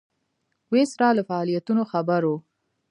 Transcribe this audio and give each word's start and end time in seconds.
ویسرا 0.71 1.09
له 1.17 1.23
فعالیتونو 1.29 1.83
خبر 1.91 2.21
وو. 2.25 2.37